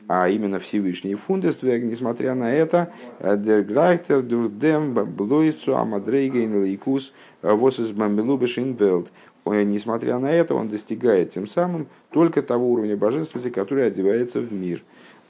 [0.09, 2.91] а именно Всевышний фундествек, несмотря на это,
[3.21, 9.09] дерграйтер дурдем блойцу амадрейгейн лейкус восис мамилубешинбелд.
[9.45, 14.81] Несмотря на это, он достигает тем самым только того уровня божественности, который одевается в мир.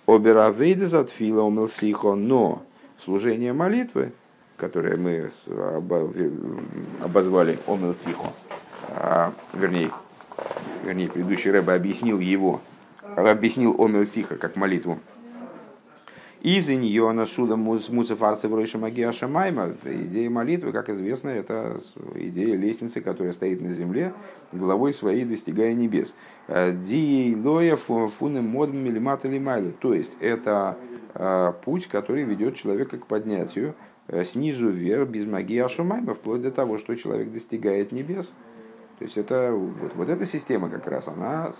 [0.06, 2.62] Оберавейдес от фила умелсихо, но
[3.04, 4.12] служение молитвы,
[4.58, 5.32] которое мы
[7.02, 8.28] обозвали омелсихо,
[8.90, 9.90] а, вернее,
[10.84, 12.62] вернее, предыдущий рэбе объяснил его,
[13.16, 15.00] объяснил Омел Сиха как молитву.
[16.44, 19.78] Из нее она суда муцефарца в магия Шамайма.
[19.86, 21.80] Идея молитвы, как известно, это
[22.16, 24.14] идея лестницы, которая стоит на земле,
[24.52, 26.14] головой своей достигая небес.
[26.50, 30.78] Дией лоя фунем модм милимат или То есть это
[31.14, 33.74] а, путь, который ведет человека к поднятию
[34.10, 38.34] э, снизу вверх без магии Ашамайма, вплоть до того, что человек достигает небес.
[39.00, 41.52] То есть это вот, вот эта система как раз, она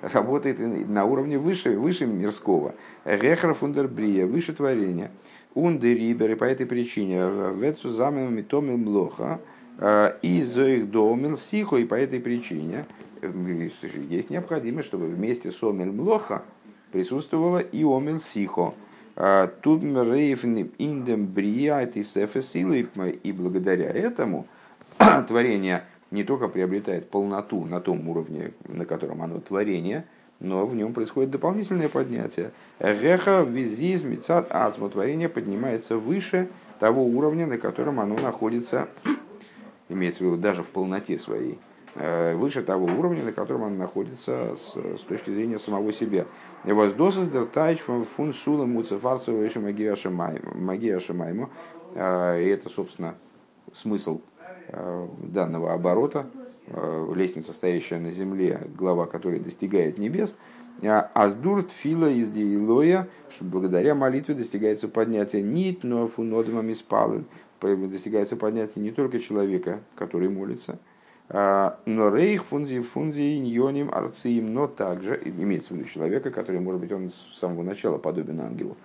[0.00, 2.74] работает на уровне выше, выше мирского.
[3.04, 5.10] Рехра фундербрия, выше творения.
[5.54, 9.40] Ундерибер, и по этой причине, вецу замем митомил млоха,
[9.78, 12.86] э, и зоих домил сихо, и по этой причине
[14.08, 16.44] есть необходимость, чтобы вместе с омель млоха
[16.92, 18.74] присутствовало и омел сихо.
[19.16, 21.78] Э, тут рейфни индем брия
[23.10, 24.46] и благодаря этому
[25.28, 30.06] творение не только приобретает полноту на том уровне, на котором оно творение,
[30.40, 32.50] но в нем происходит дополнительное поднятие.
[32.78, 36.48] Реха визиз мецад ацму творение поднимается выше
[36.78, 38.88] того уровня, на котором оно находится,
[39.88, 41.58] имеется в виду даже в полноте своей,
[41.94, 46.24] э, выше того уровня, на котором оно находится с, с точки зрения самого себя.
[46.64, 49.94] Воздосас дертайч фун сула муцефарцу магия
[50.98, 51.50] шамайму.
[51.94, 53.14] Э, и это, собственно,
[53.74, 54.22] смысл
[54.72, 56.26] данного оборота,
[56.66, 60.36] э, лестница, стоящая на земле, глава которой достигает небес,
[60.82, 67.26] а Аздурт фила из Диилоя, что благодаря молитве достигается поднятие нит, но фунодомами спален,
[67.60, 70.78] достигается поднятие не только человека, который молится,
[71.28, 76.80] а, но рейх фунзи фунзи ньоним арциим, но также, имеется в виду человека, который, может
[76.80, 78.76] быть, он с самого начала подобен ангелу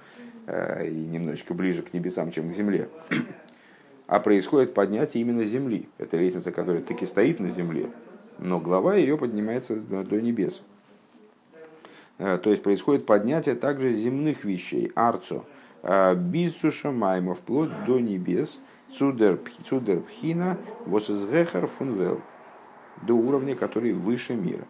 [0.45, 2.89] э, и немножечко ближе к небесам, чем к земле
[4.07, 5.87] а происходит поднятие именно земли.
[5.97, 7.89] Это лестница, которая таки стоит на земле,
[8.39, 10.61] но глава ее поднимается до небес.
[12.17, 15.45] Э, то есть происходит поднятие также земных вещей, арцу,
[15.83, 18.59] э, бисуша майма, вплоть до небес,
[18.97, 22.21] цудер, цудер пхина, восизгехар фунвел,
[23.01, 24.65] до уровня, который выше мира.